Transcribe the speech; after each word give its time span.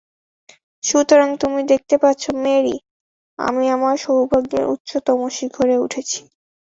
সুতরাং 0.83 1.29
তুমি 1.41 1.61
দেখতে 1.71 1.95
পাচ্ছ, 1.97 2.23
মেরী, 2.43 2.75
আমি 3.39 3.63
আমার 3.75 3.95
সৌভাগ্যের 3.97 4.65
উচ্চতম 4.73 5.19
শিখরে 5.37 5.75
উঠেছি। 5.77 6.21